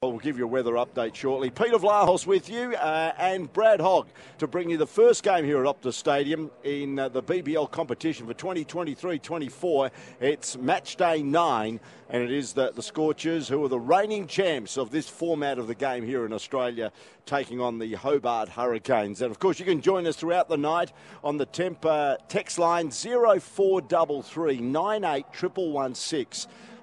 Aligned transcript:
We'll 0.00 0.18
give 0.18 0.38
you 0.38 0.44
a 0.44 0.46
weather 0.46 0.74
update 0.74 1.16
shortly. 1.16 1.50
Peter 1.50 1.76
Vlahos 1.76 2.24
with 2.24 2.48
you 2.48 2.72
uh, 2.76 3.12
and 3.18 3.52
Brad 3.52 3.80
Hogg 3.80 4.06
to 4.38 4.46
bring 4.46 4.70
you 4.70 4.76
the 4.76 4.86
first 4.86 5.24
game 5.24 5.44
here 5.44 5.58
at 5.58 5.66
Optus 5.66 5.94
Stadium 5.94 6.52
in 6.62 7.00
uh, 7.00 7.08
the 7.08 7.20
BBL 7.20 7.68
competition 7.72 8.24
for 8.24 8.34
2023-24. 8.34 9.90
It's 10.20 10.56
match 10.56 10.94
day 10.94 11.20
nine, 11.20 11.80
and 12.10 12.22
it 12.22 12.30
is 12.30 12.52
the, 12.52 12.70
the 12.70 12.80
Scorchers 12.80 13.48
who 13.48 13.64
are 13.64 13.68
the 13.68 13.80
reigning 13.80 14.28
champs 14.28 14.76
of 14.76 14.92
this 14.92 15.08
format 15.08 15.58
of 15.58 15.66
the 15.66 15.74
game 15.74 16.04
here 16.04 16.24
in 16.24 16.32
Australia, 16.32 16.92
taking 17.26 17.60
on 17.60 17.80
the 17.80 17.94
Hobart 17.94 18.50
Hurricanes. 18.50 19.20
And 19.20 19.32
of 19.32 19.40
course, 19.40 19.58
you 19.58 19.64
can 19.64 19.80
join 19.80 20.06
us 20.06 20.14
throughout 20.14 20.48
the 20.48 20.56
night 20.56 20.92
on 21.24 21.38
the 21.38 21.46
temp 21.46 21.84
uh, 21.84 22.18
text 22.28 22.56
line 22.56 22.92
0433 22.92 24.60
98 24.60 25.24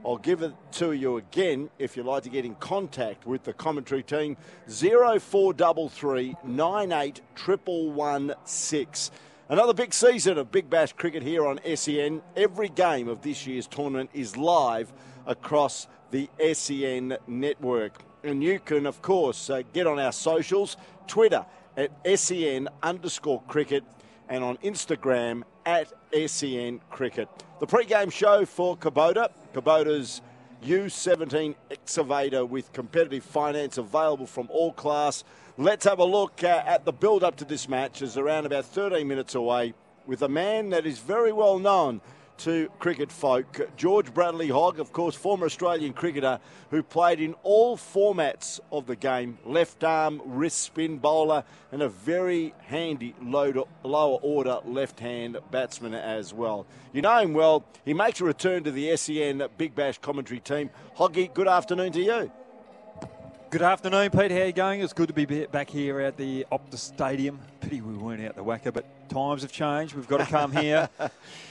I'll 0.06 0.18
give 0.18 0.44
it 0.44 0.54
to 0.74 0.92
you 0.92 1.18
again 1.18 1.72
if 1.80 1.98
you'd 1.98 2.06
like 2.06 2.22
to 2.24 2.30
get 2.30 2.46
in 2.46 2.54
contact 2.56 3.26
with 3.26 3.44
the 3.44 3.54
commentary 3.54 4.04
team. 4.04 4.38
0433 4.68 6.36
98 6.44 7.22
Another 9.50 9.74
big 9.74 9.96
season 9.96 10.38
of 10.38 10.52
Big 10.52 10.70
Bash 10.70 10.94
cricket 10.94 11.24
here 11.24 11.48
on 11.48 11.60
SEN. 11.76 12.22
Every 12.36 12.70
game 12.70 13.08
of 13.08 13.24
this 13.24 13.48
year's 13.48 13.66
tournament 13.66 14.12
is 14.14 14.38
live 14.38 14.94
across 15.26 15.88
the 16.12 16.30
SEN 16.54 17.18
network. 17.26 18.04
And 18.24 18.44
you 18.44 18.60
can, 18.60 18.86
of 18.86 19.02
course, 19.02 19.50
uh, 19.50 19.64
get 19.74 19.88
on 19.88 19.98
our 19.98 20.12
socials 20.12 20.78
Twitter 21.08 21.48
at 21.76 21.90
SEN 22.20 22.70
underscore 22.84 23.42
cricket 23.48 23.84
and 24.30 24.44
on 24.44 24.58
Instagram 24.58 25.42
at 25.66 25.92
SEN 26.16 26.80
Cricket. 26.90 27.28
The 27.60 27.68
pre-game 27.68 28.10
show 28.10 28.46
for 28.46 28.78
Kubota, 28.78 29.30
Kubota's 29.54 30.22
U17 30.64 31.56
excavator 31.70 32.46
with 32.46 32.72
competitive 32.74 33.24
finance 33.24 33.78
available 33.78 34.26
from 34.26 34.48
all 34.50 34.72
class. 34.72 35.24
Let's 35.58 35.86
have 35.86 36.00
a 36.00 36.06
look 36.06 36.44
uh, 36.44 36.64
at 36.66 36.86
the 36.86 36.94
build-up 36.94 37.36
to 37.38 37.46
this 37.46 37.68
match. 37.68 38.02
It's 38.02 38.18
around 38.18 38.46
about 38.46 38.66
13 38.66 39.08
minutes 39.08 39.36
away 39.36 39.74
with 40.06 40.22
a 40.22 40.30
man 40.30 40.70
that 40.70 40.86
is 40.86 41.00
very 41.00 41.34
well 41.34 41.60
known 41.60 42.02
to 42.40 42.70
cricket 42.80 43.12
folk. 43.12 43.70
George 43.78 44.14
Bradley 44.14 44.50
Hogg, 44.50 44.80
of 44.80 44.92
course, 44.92 45.16
former 45.16 45.46
Australian 45.46 45.94
cricketer 45.94 46.40
who 46.72 46.84
played 46.84 47.20
in 47.20 47.36
all 47.44 47.78
formats 47.78 48.60
of 48.72 48.86
the 48.86 48.96
game 48.96 49.38
left 49.46 49.84
arm, 49.84 50.22
wrist 50.26 50.60
spin 50.60 50.98
bowler, 50.98 51.44
and 51.72 51.82
a 51.82 51.90
very 51.90 52.54
handy 52.68 53.16
lower 53.22 54.20
order 54.22 54.60
left 54.66 55.00
hand 55.00 55.38
batsman 55.52 55.94
as 55.94 56.34
well. 56.34 56.66
You 56.94 57.02
know 57.02 57.20
him 57.20 57.34
well. 57.34 57.66
He 57.84 57.94
makes 57.94 58.22
a 58.22 58.26
return 58.26 58.64
to 58.64 58.72
the 58.72 58.96
SEN 58.98 59.48
Big 59.58 59.76
Bash 59.76 59.98
commentary 59.98 60.40
team. 60.40 60.70
Hoggy, 60.98 61.34
good 61.34 61.48
afternoon 61.48 61.92
to 61.94 62.02
you. 62.02 62.32
Good 63.52 63.62
afternoon, 63.62 64.10
Pete. 64.10 64.32
How 64.32 64.40
are 64.40 64.46
you 64.48 64.52
going? 64.52 64.82
It's 64.82 64.92
good 64.92 65.08
to 65.08 65.14
be 65.14 65.46
back 65.46 65.70
here 65.70 66.02
at 66.02 66.18
the 66.18 66.46
Optus 66.52 66.80
Stadium. 66.80 67.40
Pity 67.62 67.80
we 67.80 67.94
weren't 67.94 68.26
out 68.26 68.36
the 68.36 68.44
WACA, 68.44 68.74
but 68.74 68.86
times 69.16 69.44
have 69.44 69.52
changed. 69.52 69.96
We've 69.96 70.08
got 70.08 70.18
to 70.18 70.26
come 70.26 70.52
here. 70.52 70.90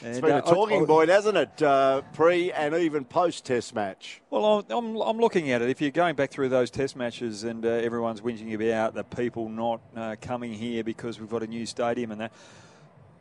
it's 0.02 0.20
been 0.20 0.32
uh, 0.32 0.38
a 0.38 0.42
talking 0.42 0.82
I, 0.82 0.86
point, 0.86 1.08
hasn't 1.08 1.36
it? 1.36 1.62
Uh, 1.62 2.02
pre 2.12 2.52
and 2.52 2.74
even 2.74 3.06
post 3.06 3.46
Test 3.46 3.74
match. 3.74 4.20
Well, 4.28 4.66
I'm, 4.68 4.96
I'm 4.96 5.18
looking 5.18 5.50
at 5.50 5.62
it. 5.62 5.70
If 5.70 5.80
you're 5.80 5.90
going 5.90 6.14
back 6.14 6.30
through 6.30 6.50
those 6.50 6.70
Test 6.70 6.94
matches 6.94 7.42
and 7.42 7.64
uh, 7.64 7.70
everyone's 7.70 8.20
whinging 8.20 8.54
about 8.54 8.94
the 8.94 9.02
people 9.02 9.48
not 9.48 9.80
uh, 9.96 10.16
coming 10.20 10.52
here 10.52 10.84
because 10.84 11.18
we've 11.18 11.30
got 11.30 11.42
a 11.42 11.46
new 11.46 11.64
stadium 11.64 12.10
and 12.10 12.20
that. 12.20 12.32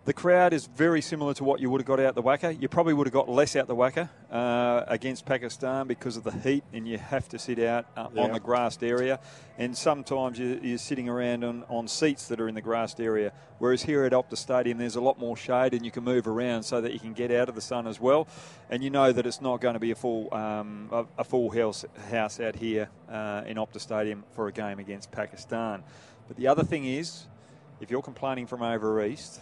The 0.05 0.11
crowd 0.11 0.51
is 0.51 0.67
very 0.67 0.99
similar 0.99 1.33
to 1.35 1.45
what 1.45 1.61
you 1.61 1.69
would 1.69 1.79
have 1.79 1.87
got 1.87 2.01
out 2.01 2.13
the 2.13 2.21
WACA. 2.21 2.61
You 2.61 2.67
probably 2.67 2.93
would 2.93 3.07
have 3.07 3.13
got 3.13 3.29
less 3.29 3.55
out 3.55 3.67
the 3.67 3.75
WACA 3.75 4.09
uh, 4.29 4.83
against 4.89 5.25
Pakistan 5.25 5.87
because 5.87 6.17
of 6.17 6.25
the 6.25 6.31
heat, 6.31 6.65
and 6.73 6.85
you 6.85 6.97
have 6.97 7.29
to 7.29 7.39
sit 7.39 7.57
out 7.59 7.85
uh, 7.95 8.09
yeah. 8.13 8.23
on 8.23 8.33
the 8.33 8.39
grassed 8.41 8.83
area. 8.83 9.21
And 9.57 9.77
sometimes 9.77 10.37
you, 10.37 10.75
are 10.75 10.77
sitting 10.77 11.07
around 11.07 11.45
on, 11.45 11.63
on 11.69 11.87
seats 11.87 12.27
that 12.27 12.41
are 12.41 12.49
in 12.49 12.55
the 12.55 12.61
grassed 12.61 12.99
area. 12.99 13.31
Whereas 13.59 13.83
here 13.83 14.03
at 14.03 14.11
Optus 14.11 14.39
Stadium, 14.39 14.77
there's 14.77 14.97
a 14.97 15.01
lot 15.01 15.19
more 15.19 15.37
shade, 15.37 15.73
and 15.73 15.85
you 15.85 15.91
can 15.91 16.03
move 16.03 16.27
around 16.27 16.63
so 16.63 16.81
that 16.81 16.92
you 16.92 16.99
can 16.99 17.13
get 17.13 17.31
out 17.31 17.47
of 17.47 17.55
the 17.55 17.61
sun 17.61 17.87
as 17.87 18.02
well. 18.02 18.27
And 18.69 18.83
you 18.83 18.89
know 18.89 19.13
that 19.13 19.25
it's 19.25 19.39
not 19.39 19.61
going 19.61 19.75
to 19.75 19.80
be 19.80 19.92
a 19.92 19.95
full 19.95 20.33
um, 20.33 20.89
a, 20.92 21.05
a, 21.19 21.23
full 21.23 21.49
house, 21.49 21.86
house 22.11 22.42
out 22.42 22.58
here 22.58 22.89
uh, 23.09 23.43
in 23.47 23.55
Optus 23.55 23.80
Stadium 23.80 24.25
for 24.33 24.49
a 24.49 24.52
game 24.52 24.80
against 24.80 25.13
Pakistan. 25.13 25.81
But 26.27 26.36
the 26.36 26.47
other 26.47 26.63
thing 26.65 26.83
is, 26.83 27.25
if 27.80 27.89
you're 27.89 28.02
complaining 28.02 28.47
from 28.47 28.61
over 28.61 29.05
east 29.05 29.39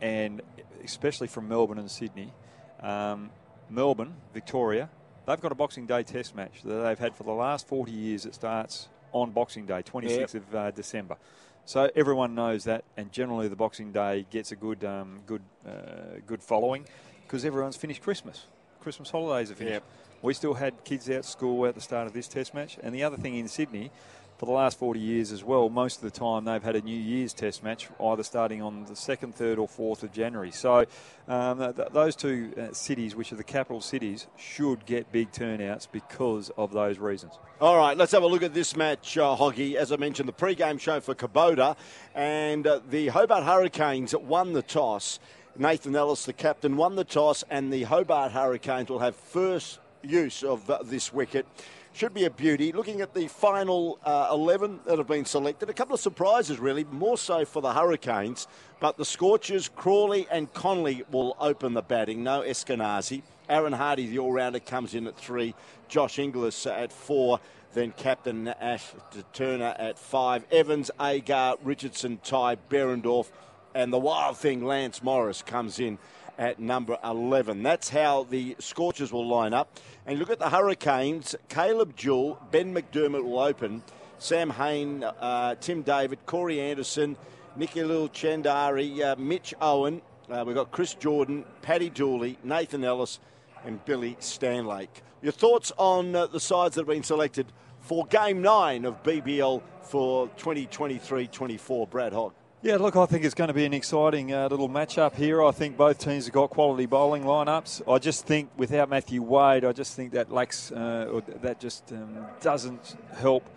and 0.00 0.42
especially 0.84 1.28
from 1.28 1.48
Melbourne 1.48 1.78
and 1.78 1.90
Sydney. 1.90 2.32
Um, 2.80 3.30
Melbourne, 3.70 4.14
Victoria, 4.32 4.88
they've 5.26 5.40
got 5.40 5.52
a 5.52 5.54
Boxing 5.54 5.86
Day 5.86 6.02
Test 6.02 6.34
match 6.34 6.62
that 6.64 6.82
they've 6.82 6.98
had 6.98 7.14
for 7.14 7.24
the 7.24 7.32
last 7.32 7.66
40 7.68 7.92
years. 7.92 8.24
It 8.24 8.34
starts 8.34 8.88
on 9.12 9.30
Boxing 9.30 9.66
Day, 9.66 9.82
26th 9.82 10.18
yep. 10.18 10.34
of 10.34 10.54
uh, 10.54 10.70
December. 10.70 11.16
So 11.64 11.90
everyone 11.94 12.34
knows 12.34 12.64
that, 12.64 12.84
and 12.96 13.12
generally 13.12 13.48
the 13.48 13.56
Boxing 13.56 13.92
Day 13.92 14.26
gets 14.30 14.52
a 14.52 14.56
good, 14.56 14.84
um, 14.84 15.20
good, 15.26 15.42
uh, 15.66 16.20
good 16.26 16.42
following 16.42 16.86
because 17.22 17.44
everyone's 17.44 17.76
finished 17.76 18.02
Christmas. 18.02 18.46
Christmas 18.80 19.10
holidays 19.10 19.50
are 19.50 19.54
finished. 19.54 19.74
Yep. 19.74 19.84
We 20.20 20.34
still 20.34 20.54
had 20.54 20.84
kids 20.84 21.08
out 21.10 21.24
school 21.24 21.66
at 21.66 21.74
the 21.74 21.80
start 21.80 22.06
of 22.06 22.12
this 22.12 22.28
Test 22.28 22.54
match, 22.54 22.78
and 22.82 22.94
the 22.94 23.04
other 23.04 23.16
thing 23.16 23.36
in 23.36 23.48
Sydney 23.48 23.90
for 24.38 24.46
the 24.46 24.52
last 24.52 24.78
40 24.78 25.00
years 25.00 25.32
as 25.32 25.42
well, 25.42 25.68
most 25.68 25.96
of 25.96 26.02
the 26.02 26.16
time 26.16 26.44
they've 26.44 26.62
had 26.62 26.76
a 26.76 26.80
New 26.80 26.98
Year's 26.98 27.34
Test 27.34 27.64
match, 27.64 27.88
either 28.00 28.22
starting 28.22 28.62
on 28.62 28.84
the 28.84 28.92
2nd, 28.92 29.36
3rd, 29.36 29.58
or 29.58 29.68
4th 29.68 30.04
of 30.04 30.12
January. 30.12 30.52
So 30.52 30.86
um, 31.26 31.58
th- 31.58 31.88
those 31.92 32.14
two 32.14 32.52
uh, 32.56 32.72
cities, 32.72 33.16
which 33.16 33.32
are 33.32 33.36
the 33.36 33.42
capital 33.42 33.80
cities, 33.80 34.28
should 34.36 34.86
get 34.86 35.10
big 35.10 35.32
turnouts 35.32 35.88
because 35.90 36.50
of 36.56 36.72
those 36.72 36.98
reasons. 36.98 37.32
All 37.60 37.76
right, 37.76 37.96
let's 37.96 38.12
have 38.12 38.22
a 38.22 38.28
look 38.28 38.44
at 38.44 38.54
this 38.54 38.76
match, 38.76 39.18
uh, 39.18 39.36
Hoggy. 39.36 39.74
As 39.74 39.90
I 39.90 39.96
mentioned, 39.96 40.28
the 40.28 40.32
pre-game 40.32 40.78
show 40.78 41.00
for 41.00 41.16
Kubota, 41.16 41.76
and 42.14 42.64
uh, 42.64 42.80
the 42.88 43.08
Hobart 43.08 43.42
Hurricanes 43.42 44.14
won 44.14 44.52
the 44.52 44.62
toss. 44.62 45.18
Nathan 45.56 45.96
Ellis, 45.96 46.24
the 46.24 46.32
captain, 46.32 46.76
won 46.76 46.94
the 46.94 47.02
toss, 47.02 47.42
and 47.50 47.72
the 47.72 47.82
Hobart 47.82 48.30
Hurricanes 48.30 48.88
will 48.88 49.00
have 49.00 49.16
first 49.16 49.80
use 50.02 50.42
of 50.42 50.68
uh, 50.70 50.78
this 50.82 51.12
wicket 51.12 51.46
should 51.92 52.14
be 52.14 52.24
a 52.24 52.30
beauty. 52.30 52.72
Looking 52.72 53.00
at 53.00 53.14
the 53.14 53.26
final 53.28 53.98
uh, 54.04 54.28
11 54.30 54.80
that 54.86 54.98
have 54.98 55.08
been 55.08 55.24
selected, 55.24 55.68
a 55.68 55.72
couple 55.72 55.94
of 55.94 56.00
surprises 56.00 56.58
really, 56.58 56.84
more 56.84 57.18
so 57.18 57.44
for 57.44 57.60
the 57.60 57.72
Hurricanes. 57.72 58.46
But 58.80 58.96
the 58.96 59.04
Scorchers, 59.04 59.68
Crawley 59.68 60.28
and 60.30 60.52
Connolly 60.52 61.02
will 61.10 61.36
open 61.40 61.74
the 61.74 61.82
batting. 61.82 62.22
No 62.22 62.42
Eskinazi. 62.42 63.22
Aaron 63.48 63.72
Hardy, 63.72 64.06
the 64.06 64.18
all-rounder, 64.18 64.60
comes 64.60 64.94
in 64.94 65.06
at 65.06 65.16
three. 65.16 65.54
Josh 65.88 66.18
Inglis 66.18 66.66
at 66.66 66.92
four. 66.92 67.40
Then 67.74 67.92
captain 67.96 68.48
Ash 68.48 68.84
Turner 69.32 69.74
at 69.78 69.98
five. 69.98 70.44
Evans, 70.52 70.90
Agar, 71.00 71.56
Richardson, 71.62 72.18
Tye, 72.22 72.56
Behrendorff, 72.70 73.30
And 73.74 73.92
the 73.92 73.98
wild 73.98 74.36
thing, 74.36 74.64
Lance 74.64 75.02
Morris, 75.02 75.42
comes 75.42 75.80
in 75.80 75.98
at 76.38 76.58
number 76.58 76.96
11. 77.04 77.62
That's 77.62 77.88
how 77.88 78.24
the 78.24 78.56
Scorchers 78.58 79.12
will 79.12 79.26
line 79.26 79.52
up. 79.52 79.78
And 80.06 80.18
look 80.18 80.30
at 80.30 80.38
the 80.38 80.48
Hurricanes. 80.48 81.34
Caleb 81.48 81.96
Jewell, 81.96 82.40
Ben 82.50 82.72
McDermott 82.74 83.24
will 83.24 83.40
open. 83.40 83.82
Sam 84.18 84.50
Hain, 84.50 85.04
uh, 85.04 85.56
Tim 85.56 85.82
David, 85.82 86.18
Corey 86.26 86.60
Anderson, 86.60 87.16
Nikhil 87.56 88.08
Chaudhary, 88.08 89.00
uh, 89.02 89.16
Mitch 89.16 89.54
Owen. 89.60 90.00
Uh, 90.30 90.44
we've 90.46 90.56
got 90.56 90.70
Chris 90.70 90.94
Jordan, 90.94 91.44
Paddy 91.62 91.90
Dooley, 91.90 92.38
Nathan 92.44 92.84
Ellis, 92.84 93.18
and 93.64 93.84
Billy 93.84 94.16
Stanlake. 94.20 95.02
Your 95.22 95.32
thoughts 95.32 95.72
on 95.76 96.14
uh, 96.14 96.26
the 96.26 96.40
sides 96.40 96.76
that 96.76 96.82
have 96.82 96.88
been 96.88 97.02
selected 97.02 97.46
for 97.80 98.06
Game 98.06 98.42
9 98.42 98.84
of 98.84 99.02
BBL 99.02 99.62
for 99.82 100.28
2023-24, 100.38 101.90
Brad 101.90 102.12
Hogg? 102.12 102.32
Yeah, 102.60 102.74
look, 102.74 102.96
I 102.96 103.06
think 103.06 103.24
it's 103.24 103.36
going 103.36 103.48
to 103.48 103.54
be 103.54 103.66
an 103.66 103.72
exciting 103.72 104.34
uh, 104.34 104.48
little 104.48 104.66
match-up 104.66 105.14
here. 105.14 105.44
I 105.44 105.52
think 105.52 105.76
both 105.76 105.98
teams 105.98 106.24
have 106.24 106.34
got 106.34 106.50
quality 106.50 106.86
bowling 106.86 107.22
lineups. 107.22 107.88
I 107.88 107.98
just 107.98 108.26
think 108.26 108.50
without 108.56 108.88
Matthew 108.88 109.22
Wade, 109.22 109.64
I 109.64 109.70
just 109.70 109.94
think 109.94 110.10
that 110.14 110.32
lacks, 110.32 110.72
uh, 110.72 111.08
or 111.08 111.20
that 111.20 111.60
just 111.60 111.92
um, 111.92 112.26
doesn't 112.40 112.96
help 113.14 113.48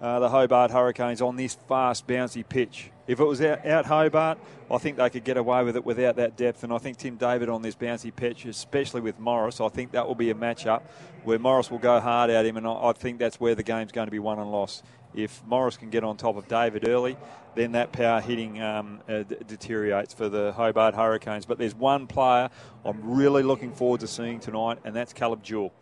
uh, 0.00 0.18
the 0.18 0.28
Hobart 0.28 0.72
Hurricanes 0.72 1.22
on 1.22 1.36
this 1.36 1.54
fast, 1.68 2.08
bouncy 2.08 2.42
pitch. 2.46 2.90
If 3.06 3.20
it 3.20 3.24
was 3.24 3.40
out, 3.40 3.64
out, 3.64 3.86
Hobart, 3.86 4.38
I 4.68 4.78
think 4.78 4.96
they 4.96 5.08
could 5.08 5.22
get 5.22 5.36
away 5.36 5.62
with 5.62 5.76
it 5.76 5.84
without 5.84 6.16
that 6.16 6.36
depth. 6.36 6.64
And 6.64 6.72
I 6.72 6.78
think 6.78 6.96
Tim 6.96 7.16
David 7.16 7.48
on 7.48 7.62
this 7.62 7.76
bouncy 7.76 8.14
pitch, 8.14 8.44
especially 8.44 9.00
with 9.00 9.20
Morris, 9.20 9.60
I 9.60 9.68
think 9.68 9.92
that 9.92 10.08
will 10.08 10.16
be 10.16 10.30
a 10.30 10.34
match-up 10.34 10.84
where 11.22 11.38
Morris 11.38 11.70
will 11.70 11.78
go 11.78 12.00
hard 12.00 12.28
at 12.30 12.44
him, 12.44 12.56
and 12.56 12.66
I, 12.66 12.72
I 12.72 12.92
think 12.92 13.20
that's 13.20 13.38
where 13.38 13.54
the 13.54 13.62
game's 13.62 13.92
going 13.92 14.08
to 14.08 14.12
be 14.12 14.18
won 14.18 14.40
and 14.40 14.50
lost. 14.50 14.84
If 15.18 15.42
Morris 15.44 15.76
can 15.76 15.90
get 15.90 16.04
on 16.04 16.16
top 16.16 16.36
of 16.36 16.46
David 16.46 16.86
early, 16.86 17.16
then 17.56 17.72
that 17.72 17.90
power 17.90 18.20
hitting 18.20 18.62
um, 18.62 19.00
uh, 19.08 19.24
d- 19.24 19.34
deteriorates 19.48 20.14
for 20.14 20.28
the 20.28 20.52
Hobart 20.52 20.94
Hurricanes. 20.94 21.44
But 21.44 21.58
there's 21.58 21.74
one 21.74 22.06
player 22.06 22.50
I'm 22.84 23.00
really 23.02 23.42
looking 23.42 23.72
forward 23.72 23.98
to 24.02 24.06
seeing 24.06 24.38
tonight, 24.38 24.78
and 24.84 24.94
that's 24.94 25.12
Caleb 25.12 25.42
Jewell. 25.42 25.72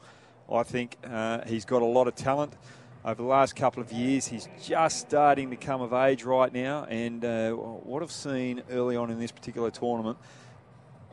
I 0.50 0.62
think 0.62 0.96
uh, 1.04 1.44
he's 1.46 1.66
got 1.66 1.82
a 1.82 1.84
lot 1.84 2.08
of 2.08 2.14
talent. 2.14 2.54
Over 3.04 3.20
the 3.20 3.28
last 3.28 3.54
couple 3.54 3.82
of 3.82 3.92
years, 3.92 4.26
he's 4.26 4.48
just 4.64 5.00
starting 5.00 5.50
to 5.50 5.56
come 5.56 5.82
of 5.82 5.92
age 5.92 6.24
right 6.24 6.50
now. 6.50 6.84
And 6.84 7.22
uh, 7.22 7.52
what 7.52 8.02
I've 8.02 8.10
seen 8.10 8.62
early 8.70 8.96
on 8.96 9.10
in 9.10 9.18
this 9.18 9.32
particular 9.32 9.70
tournament, 9.70 10.16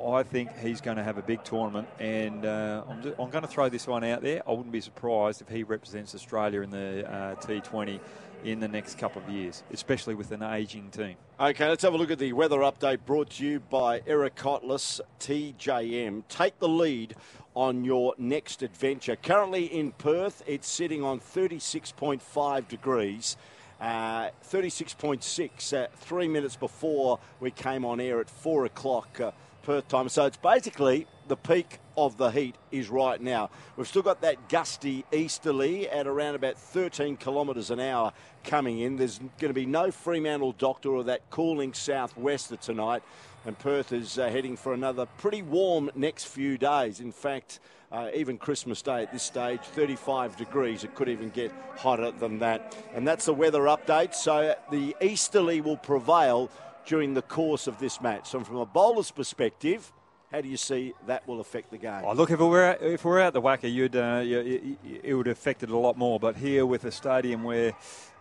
I 0.02 0.24
think 0.24 0.58
he's 0.60 0.82
going 0.82 0.98
to 0.98 1.04
have 1.04 1.18
a 1.18 1.22
big 1.22 1.44
tournament, 1.44 1.88
and 2.00 2.46
uh, 2.46 2.84
I'm, 2.90 3.02
just, 3.04 3.20
I'm, 3.20 3.30
going 3.30 3.44
to 3.44 3.48
throw 3.48 3.70
this 3.70 3.88
one 3.88 4.04
out 4.04 4.22
there. 4.22 4.42
I 4.48 4.52
wouldn't 4.52 4.72
be 4.72 4.82
surprised 4.82 5.42
if 5.42 5.50
he 5.50 5.64
represents 5.64 6.16
Australia 6.16 6.62
in 6.62 6.72
the 6.72 7.10
uh, 7.10 7.36
T20 7.36 8.00
in 8.44 8.60
the 8.60 8.68
next 8.68 8.98
couple 8.98 9.22
of 9.22 9.30
years, 9.30 9.64
especially 9.72 10.16
with 10.16 10.32
an 10.32 10.44
ageing 10.44 10.90
team. 10.90 11.16
Okay, 11.40 11.68
let's 11.70 11.84
have 11.84 11.94
a 11.94 11.98
look 11.98 12.12
at 12.12 12.20
the 12.20 12.34
weather 12.34 12.60
update 12.60 13.00
brought 13.06 13.30
to 13.32 13.46
you 13.46 13.60
by 13.60 14.02
Eric 14.06 14.36
Cotlis, 14.36 15.00
TJM. 15.20 16.24
Take 16.28 16.60
the 16.60 16.68
lead 16.68 17.16
on 17.56 17.86
your 17.86 18.14
next 18.18 18.62
adventure. 18.64 19.16
Currently 19.16 19.66
in 19.66 19.92
Perth, 19.92 20.44
it's 20.46 20.68
sitting 20.68 21.04
on 21.04 21.20
36.5 21.20 22.68
degrees. 22.68 23.38
Uh, 23.80 24.30
36.6, 24.50 25.74
uh, 25.74 25.88
three 25.98 26.28
minutes 26.28 26.56
before 26.56 27.20
we 27.40 27.52
came 27.52 27.84
on 27.84 28.00
air 28.00 28.22
at 28.22 28.30
four 28.30 28.64
o'clock 28.66 29.20
uh, 29.20 29.32
Perth 29.64 29.88
time. 29.88 30.10
So 30.10 30.26
it's 30.26 30.38
basically 30.38 31.08
the 31.28 31.38
peak 31.38 31.80
of 31.96 32.18
the 32.18 32.30
heat 32.30 32.56
is 32.72 32.90
right 32.90 33.20
now. 33.20 33.50
We've 33.78 33.88
still 33.88 34.02
got 34.02 34.22
that 34.22 34.50
gusty 34.50 35.06
easterly 35.12 35.90
at 35.90 36.06
around 36.06 36.36
about 36.36 36.58
13 36.58 37.18
kilometres 37.18 37.72
an 37.72 37.80
hour 37.80 38.12
coming 38.44 38.80
in. 38.80 38.98
There's 38.98 39.20
going 39.20 39.50
to 39.50 39.54
be 39.54 39.66
no 39.66 39.90
Fremantle 39.90 40.52
Doctor 40.54 40.90
or 40.90 41.04
that 41.06 41.30
cooling 41.30 41.74
southwester 41.74 42.58
tonight. 42.58 43.04
And 43.46 43.58
Perth 43.58 43.92
is 43.92 44.20
uh, 44.20 44.30
heading 44.30 44.56
for 44.58 44.74
another 44.74 45.06
pretty 45.18 45.42
warm 45.42 45.90
next 45.96 46.26
few 46.26 46.58
days. 46.58 47.00
In 47.00 47.12
fact, 47.12 47.60
uh, 47.92 48.10
even 48.14 48.38
Christmas 48.38 48.82
Day 48.82 49.04
at 49.04 49.14
this 49.14 49.24
stage, 49.24 49.62
35 49.62 50.36
degrees. 50.36 50.84
It 50.84 50.96
could 50.96 51.10
even 51.10 51.30
get 51.30 51.52
hotter 51.78 52.12
than 52.12 52.40
that. 52.40 52.76
And 52.94 53.08
that's 53.08 53.26
the 53.26 53.34
weather 53.34 53.62
update. 53.62 54.14
So 54.14 54.56
the 54.72 54.96
easterly 55.02 55.62
will 55.62 55.78
prevail 55.78 56.50
during 56.86 57.14
the 57.14 57.22
course 57.22 57.68
of 57.68 57.80
this 57.80 58.02
match. 58.02 58.30
So 58.30 58.42
from 58.42 58.58
a 58.58 58.66
bowler's 58.66 59.12
perspective, 59.12 59.92
how 60.32 60.42
do 60.42 60.50
you 60.50 60.58
see 60.58 60.94
that 61.06 61.28
will 61.28 61.40
affect 61.40 61.70
the 61.70 61.78
game? 61.78 62.02
Oh, 62.04 62.14
look, 62.14 62.32
if 62.32 62.40
we're 62.40 62.72
if 62.82 63.06
we're 63.06 63.22
out 63.22 63.34
the 63.34 63.42
WACA, 63.42 63.72
you'd 63.72 63.96
uh, 63.96 64.22
you, 64.26 64.78
it 65.04 65.14
would 65.14 65.28
affect 65.28 65.62
it 65.62 65.70
a 65.70 65.78
lot 65.78 65.96
more. 65.96 66.20
But 66.20 66.36
here 66.38 66.66
with 66.66 66.86
a 66.86 66.92
stadium 66.92 67.44
where 67.44 67.74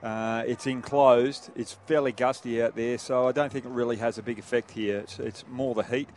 uh, 0.02 0.42
it's 0.46 0.66
enclosed, 0.66 1.50
it's 1.56 1.72
fairly 1.86 2.12
gusty 2.12 2.62
out 2.62 2.76
there, 2.76 2.98
so 2.98 3.28
I 3.28 3.32
don't 3.32 3.50
think 3.50 3.64
it 3.64 3.70
really 3.70 3.96
has 3.96 4.18
a 4.18 4.22
big 4.22 4.38
effect 4.38 4.72
here. 4.72 4.98
It's, 4.98 5.18
it's 5.18 5.44
more 5.48 5.74
the 5.74 5.84
heat. 5.84 6.08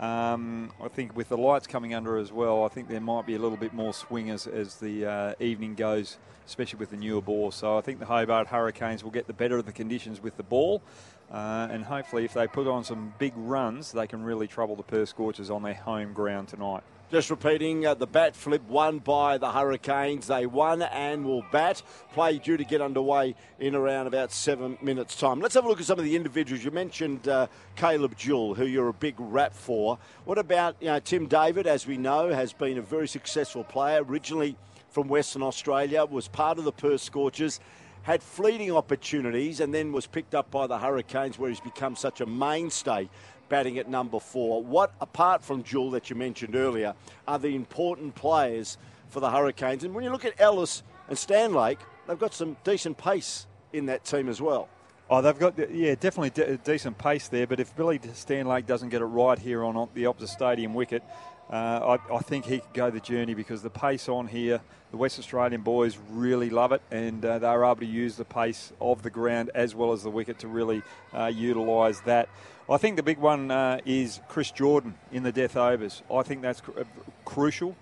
Um, 0.00 0.72
I 0.82 0.88
think 0.88 1.16
with 1.16 1.28
the 1.28 1.36
lights 1.36 1.66
coming 1.66 1.94
under 1.94 2.16
as 2.16 2.32
well, 2.32 2.64
I 2.64 2.68
think 2.68 2.88
there 2.88 3.00
might 3.00 3.26
be 3.26 3.36
a 3.36 3.38
little 3.38 3.56
bit 3.56 3.72
more 3.72 3.94
swing 3.94 4.30
as, 4.30 4.46
as 4.46 4.76
the 4.76 5.06
uh, 5.06 5.34
evening 5.38 5.74
goes, 5.74 6.18
especially 6.46 6.78
with 6.78 6.90
the 6.90 6.96
newer 6.96 7.20
ball. 7.20 7.50
So 7.50 7.78
I 7.78 7.80
think 7.80 8.00
the 8.00 8.06
Hobart 8.06 8.48
Hurricanes 8.48 9.04
will 9.04 9.12
get 9.12 9.26
the 9.26 9.32
better 9.32 9.56
of 9.56 9.66
the 9.66 9.72
conditions 9.72 10.20
with 10.20 10.36
the 10.36 10.42
ball. 10.42 10.82
Uh, 11.30 11.68
and 11.70 11.84
hopefully, 11.84 12.24
if 12.24 12.34
they 12.34 12.46
put 12.46 12.66
on 12.66 12.84
some 12.84 13.14
big 13.18 13.32
runs, 13.36 13.92
they 13.92 14.06
can 14.06 14.22
really 14.22 14.46
trouble 14.46 14.76
the 14.76 14.82
Perth 14.82 15.08
Scorchers 15.08 15.50
on 15.50 15.62
their 15.62 15.74
home 15.74 16.12
ground 16.12 16.48
tonight. 16.48 16.82
Just 17.14 17.30
repeating, 17.30 17.86
uh, 17.86 17.94
the 17.94 18.08
bat 18.08 18.34
flip 18.34 18.66
won 18.68 18.98
by 18.98 19.38
the 19.38 19.52
Hurricanes. 19.52 20.26
They 20.26 20.46
won 20.46 20.82
and 20.82 21.24
will 21.24 21.44
bat. 21.52 21.80
Play 22.12 22.40
due 22.40 22.56
to 22.56 22.64
get 22.64 22.80
underway 22.80 23.36
in 23.60 23.76
around 23.76 24.08
about 24.08 24.32
seven 24.32 24.76
minutes' 24.82 25.14
time. 25.14 25.38
Let's 25.38 25.54
have 25.54 25.64
a 25.64 25.68
look 25.68 25.78
at 25.78 25.86
some 25.86 26.00
of 26.00 26.04
the 26.04 26.16
individuals. 26.16 26.64
You 26.64 26.72
mentioned 26.72 27.28
uh, 27.28 27.46
Caleb 27.76 28.16
Jewell, 28.16 28.54
who 28.54 28.66
you're 28.66 28.88
a 28.88 28.92
big 28.92 29.14
rap 29.18 29.54
for. 29.54 29.96
What 30.24 30.38
about 30.38 30.74
you 30.80 30.88
know, 30.88 30.98
Tim 30.98 31.28
David, 31.28 31.68
as 31.68 31.86
we 31.86 31.98
know, 31.98 32.30
has 32.30 32.52
been 32.52 32.78
a 32.78 32.82
very 32.82 33.06
successful 33.06 33.62
player, 33.62 34.02
originally 34.02 34.56
from 34.88 35.06
Western 35.06 35.44
Australia, 35.44 36.04
was 36.04 36.26
part 36.26 36.58
of 36.58 36.64
the 36.64 36.72
Perth 36.72 37.00
Scorchers 37.00 37.60
had 38.04 38.22
fleeting 38.22 38.70
opportunities 38.70 39.60
and 39.60 39.72
then 39.72 39.90
was 39.90 40.06
picked 40.06 40.34
up 40.34 40.50
by 40.50 40.66
the 40.66 40.78
Hurricanes, 40.78 41.38
where 41.38 41.48
he's 41.48 41.60
become 41.60 41.96
such 41.96 42.20
a 42.20 42.26
mainstay 42.26 43.08
batting 43.54 43.78
at 43.78 43.88
number 43.88 44.18
four. 44.18 44.64
What, 44.64 44.92
apart 45.00 45.44
from 45.44 45.62
Jewell 45.62 45.92
that 45.92 46.10
you 46.10 46.16
mentioned 46.16 46.56
earlier, 46.56 46.92
are 47.28 47.38
the 47.38 47.54
important 47.54 48.16
players 48.16 48.78
for 49.10 49.20
the 49.20 49.30
Hurricanes? 49.30 49.84
And 49.84 49.94
when 49.94 50.02
you 50.02 50.10
look 50.10 50.24
at 50.24 50.40
Ellis 50.40 50.82
and 51.06 51.16
Stanlake, 51.16 51.78
they've 52.08 52.18
got 52.18 52.34
some 52.34 52.56
decent 52.64 52.98
pace 52.98 53.46
in 53.72 53.86
that 53.86 54.04
team 54.04 54.28
as 54.28 54.42
well. 54.42 54.68
Oh, 55.08 55.22
they've 55.22 55.38
got 55.38 55.56
yeah, 55.70 55.94
definitely 55.94 56.30
de- 56.30 56.56
decent 56.56 56.98
pace 56.98 57.28
there. 57.28 57.46
But 57.46 57.60
if 57.60 57.76
Billy 57.76 58.00
Stanlake 58.00 58.66
doesn't 58.66 58.88
get 58.88 59.02
it 59.02 59.04
right 59.04 59.38
here 59.38 59.62
on 59.62 59.88
the 59.94 60.02
Optus 60.02 60.30
stadium 60.30 60.74
wicket, 60.74 61.04
uh, 61.50 61.98
I, 62.10 62.14
I, 62.14 62.18
think 62.20 62.46
he 62.46 62.60
could 62.60 62.72
go 62.72 62.90
the 62.90 63.00
journey 63.00 63.34
because 63.34 63.62
the 63.62 63.70
pace 63.70 64.08
on 64.08 64.26
here, 64.26 64.60
the 64.90 64.96
West 64.96 65.18
Australian 65.18 65.60
boys 65.60 65.98
really 66.10 66.48
love 66.48 66.72
it, 66.72 66.80
and 66.90 67.24
uh, 67.24 67.38
they're 67.38 67.64
able 67.64 67.76
to 67.76 67.86
use 67.86 68.16
the 68.16 68.24
pace 68.24 68.72
of 68.80 69.02
the 69.02 69.10
ground 69.10 69.50
as 69.54 69.74
well 69.74 69.92
as 69.92 70.02
the 70.02 70.10
wicket 70.10 70.38
to 70.38 70.48
really 70.48 70.82
uh, 71.12 71.26
utilise 71.26 72.00
that. 72.00 72.28
I 72.68 72.78
think 72.78 72.96
the 72.96 73.02
big 73.02 73.18
one 73.18 73.50
uh, 73.50 73.80
is 73.84 74.20
Chris 74.28 74.50
Jordan 74.50 74.94
in 75.12 75.22
the 75.22 75.32
death 75.32 75.54
overs. 75.56 76.02
I 76.10 76.22
think 76.22 76.40
that's 76.40 76.62
cr- 76.62 76.80
uh, 76.80 76.84
crucial. 77.26 77.76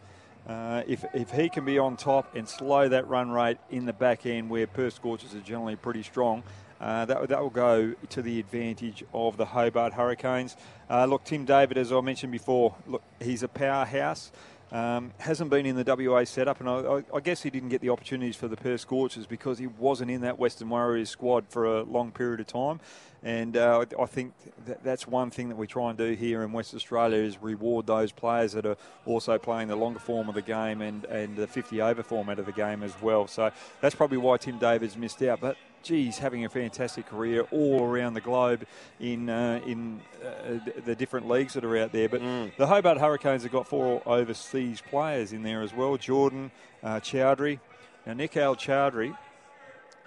If, 0.48 1.04
if 1.14 1.30
he 1.30 1.48
can 1.48 1.64
be 1.64 1.78
on 1.78 1.96
top 1.96 2.34
and 2.34 2.48
slow 2.48 2.88
that 2.88 3.06
run 3.06 3.30
rate 3.30 3.58
in 3.70 3.86
the 3.86 3.92
back 3.92 4.26
end 4.26 4.50
where 4.50 4.66
Perth 4.66 4.94
Scorchers 4.94 5.36
are 5.36 5.40
generally 5.40 5.76
pretty 5.76 6.02
strong, 6.02 6.42
uh, 6.82 7.04
that, 7.04 7.28
that 7.28 7.40
will 7.40 7.48
go 7.48 7.94
to 8.08 8.22
the 8.22 8.40
advantage 8.40 9.04
of 9.14 9.36
the 9.36 9.46
Hobart 9.46 9.92
Hurricanes. 9.92 10.56
Uh, 10.90 11.06
look, 11.06 11.22
Tim 11.22 11.44
David, 11.44 11.78
as 11.78 11.92
I 11.92 12.00
mentioned 12.00 12.32
before, 12.32 12.74
look, 12.88 13.02
he's 13.20 13.44
a 13.44 13.48
powerhouse. 13.48 14.32
Um, 14.72 15.12
hasn't 15.18 15.50
been 15.50 15.66
in 15.66 15.76
the 15.76 15.84
WA 15.84 16.24
setup, 16.24 16.58
and 16.60 16.68
I, 16.68 17.04
I, 17.14 17.20
guess 17.20 17.42
he 17.42 17.50
didn't 17.50 17.68
get 17.68 17.82
the 17.82 17.90
opportunities 17.90 18.36
for 18.36 18.48
the 18.48 18.56
Perth 18.56 18.80
Scorchers 18.80 19.26
because 19.26 19.58
he 19.58 19.66
wasn't 19.66 20.10
in 20.10 20.22
that 20.22 20.38
Western 20.38 20.70
Warriors 20.70 21.10
squad 21.10 21.44
for 21.50 21.66
a 21.66 21.82
long 21.82 22.10
period 22.10 22.40
of 22.40 22.46
time. 22.46 22.80
And 23.22 23.56
uh, 23.56 23.84
I 24.00 24.06
think 24.06 24.32
that 24.64 24.82
that's 24.82 25.06
one 25.06 25.30
thing 25.30 25.50
that 25.50 25.56
we 25.56 25.66
try 25.66 25.90
and 25.90 25.98
do 25.98 26.14
here 26.14 26.42
in 26.42 26.52
West 26.52 26.74
Australia 26.74 27.18
is 27.18 27.40
reward 27.40 27.86
those 27.86 28.12
players 28.12 28.52
that 28.52 28.64
are 28.64 28.78
also 29.04 29.36
playing 29.38 29.68
the 29.68 29.76
longer 29.76 30.00
form 30.00 30.30
of 30.30 30.34
the 30.34 30.42
game 30.42 30.80
and, 30.80 31.04
and 31.04 31.36
the 31.36 31.46
50 31.46 31.82
over 31.82 32.02
format 32.02 32.38
of 32.38 32.46
the 32.46 32.52
game 32.52 32.82
as 32.82 32.94
well. 33.02 33.28
So 33.28 33.50
that's 33.82 33.94
probably 33.94 34.18
why 34.18 34.38
Tim 34.38 34.58
David's 34.58 34.96
missed 34.96 35.22
out. 35.22 35.40
But 35.40 35.58
geez, 35.82 36.18
having 36.18 36.44
a 36.44 36.48
fantastic 36.48 37.06
career 37.06 37.46
all 37.50 37.82
around 37.82 38.14
the 38.14 38.20
globe 38.20 38.66
in 39.00 39.28
uh, 39.28 39.60
in 39.66 40.00
uh, 40.24 40.58
the 40.84 40.94
different 40.94 41.28
leagues 41.28 41.54
that 41.54 41.64
are 41.64 41.76
out 41.76 41.92
there. 41.92 42.08
But 42.08 42.22
mm. 42.22 42.56
the 42.56 42.66
Hobart 42.66 42.98
Hurricanes 42.98 43.42
have 43.42 43.52
got 43.52 43.66
four 43.66 44.02
overseas 44.06 44.80
players 44.80 45.32
in 45.32 45.42
there 45.42 45.62
as 45.62 45.74
well. 45.74 45.96
Jordan 45.96 46.50
uh, 46.82 47.00
Chaudhary. 47.00 47.60
Now, 48.06 48.14
Nikhil 48.14 48.56
Chaudhary, 48.56 49.16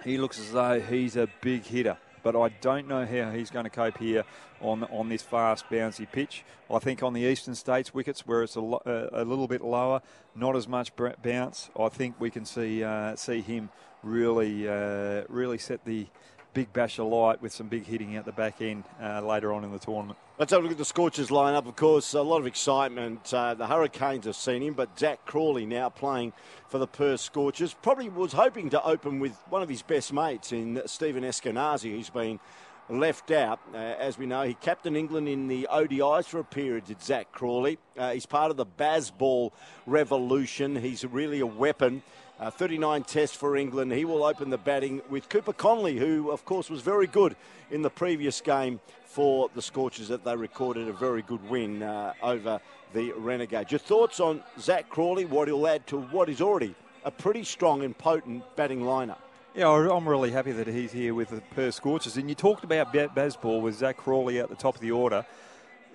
he 0.03 0.17
looks 0.17 0.39
as 0.39 0.51
though 0.51 0.79
he's 0.79 1.15
a 1.15 1.27
big 1.41 1.65
hitter 1.65 1.97
but 2.25 2.35
I 2.35 2.49
don't 2.59 2.87
know 2.87 3.05
how 3.05 3.29
he's 3.29 3.51
going 3.51 3.65
to 3.65 3.69
cope 3.69 3.99
here 3.99 4.25
on 4.59 4.83
on 4.85 5.09
this 5.09 5.21
fast 5.21 5.69
bouncy 5.69 6.11
pitch. 6.11 6.43
I 6.71 6.79
think 6.79 7.03
on 7.03 7.13
the 7.13 7.21
eastern 7.21 7.53
states 7.53 7.93
wickets 7.93 8.25
where 8.25 8.41
it's 8.41 8.55
a, 8.55 8.61
a, 8.61 9.21
a 9.21 9.23
little 9.23 9.47
bit 9.47 9.61
lower, 9.61 10.01
not 10.35 10.55
as 10.55 10.67
much 10.67 10.91
bounce. 11.21 11.69
I 11.79 11.89
think 11.89 12.15
we 12.19 12.31
can 12.31 12.43
see 12.43 12.83
uh, 12.83 13.15
see 13.15 13.41
him 13.41 13.69
really 14.01 14.67
uh, 14.67 15.25
really 15.29 15.59
set 15.59 15.85
the 15.85 16.07
big 16.55 16.73
bash 16.73 16.97
alight 16.97 17.43
with 17.43 17.53
some 17.53 17.67
big 17.67 17.85
hitting 17.85 18.15
at 18.15 18.25
the 18.25 18.31
back 18.31 18.59
end 18.59 18.85
uh, 18.99 19.21
later 19.21 19.53
on 19.53 19.63
in 19.63 19.71
the 19.71 19.79
tournament. 19.79 20.17
Let's 20.37 20.51
have 20.51 20.59
a 20.59 20.63
look 20.63 20.73
at 20.73 20.77
the 20.77 20.83
Scorchers 20.83 21.29
lineup. 21.29 21.65
Of 21.65 21.77
course, 21.77 22.13
a 22.13 22.21
lot 22.21 22.39
of 22.39 22.45
excitement. 22.45 23.33
Uh, 23.33 23.53
the 23.53 23.67
Hurricanes 23.67 24.25
have 24.25 24.35
seen 24.35 24.61
him, 24.61 24.73
but 24.73 24.99
Zach 24.99 25.25
Crawley 25.25 25.65
now 25.65 25.87
playing 25.87 26.33
for 26.67 26.77
the 26.77 26.87
Perth 26.87 27.21
Scorchers. 27.21 27.73
Probably 27.73 28.09
was 28.09 28.33
hoping 28.33 28.69
to 28.71 28.83
open 28.83 29.21
with 29.21 29.31
one 29.47 29.63
of 29.63 29.69
his 29.69 29.81
best 29.81 30.11
mates 30.11 30.51
in 30.51 30.81
Stephen 30.87 31.23
Eskinazi, 31.23 31.91
who's 31.91 32.09
been 32.09 32.41
left 32.89 33.31
out. 33.31 33.61
Uh, 33.73 33.77
as 33.77 34.17
we 34.17 34.25
know, 34.25 34.41
he 34.41 34.55
captained 34.55 34.97
England 34.97 35.29
in 35.29 35.47
the 35.47 35.69
ODIs 35.71 36.25
for 36.25 36.39
a 36.39 36.43
period, 36.43 36.83
did 36.83 37.01
Zach 37.01 37.31
Crawley. 37.31 37.77
Uh, 37.97 38.11
he's 38.11 38.25
part 38.25 38.51
of 38.51 38.57
the 38.57 38.65
Bazball 38.65 39.51
revolution. 39.85 40.75
He's 40.75 41.05
really 41.05 41.39
a 41.39 41.47
weapon. 41.47 42.03
Uh, 42.37 42.51
39 42.51 43.03
tests 43.03 43.35
for 43.35 43.55
England. 43.55 43.93
He 43.93 44.03
will 44.03 44.25
open 44.25 44.49
the 44.49 44.57
batting 44.57 45.01
with 45.09 45.29
Cooper 45.29 45.53
Connolly, 45.53 45.97
who, 45.97 46.31
of 46.31 46.43
course, 46.43 46.69
was 46.69 46.81
very 46.81 47.07
good 47.07 47.33
in 47.71 47.81
the 47.81 47.89
previous 47.89 48.41
game 48.41 48.81
for 49.05 49.49
the 49.55 49.61
Scorchers 49.61 50.09
that 50.09 50.25
they 50.25 50.35
recorded 50.35 50.89
a 50.89 50.93
very 50.93 51.21
good 51.21 51.49
win 51.49 51.81
uh, 51.81 52.11
over 52.21 52.59
the 52.93 53.13
Renegades. 53.13 53.71
Your 53.71 53.79
thoughts 53.79 54.19
on 54.19 54.43
Zach 54.59 54.89
Crawley, 54.89 55.23
what 55.23 55.47
he'll 55.47 55.65
add 55.65 55.87
to 55.87 55.97
what 55.97 56.27
is 56.27 56.41
already 56.41 56.75
a 57.05 57.11
pretty 57.11 57.45
strong 57.45 57.83
and 57.83 57.97
potent 57.97 58.43
batting 58.57 58.81
lineup? 58.81 59.19
Yeah, 59.55 59.69
I'm 59.69 60.07
really 60.07 60.31
happy 60.31 60.51
that 60.51 60.67
he's 60.67 60.91
here 60.91 61.13
with 61.13 61.29
the 61.29 61.39
Perth 61.39 61.75
Scorchers. 61.75 62.17
And 62.17 62.27
you 62.27 62.35
talked 62.35 62.65
about 62.65 62.93
Bazball 62.93 63.61
with 63.61 63.75
Zach 63.75 63.95
Crawley 63.95 64.39
at 64.39 64.49
the 64.49 64.55
top 64.55 64.75
of 64.75 64.81
the 64.81 64.91
order. 64.91 65.25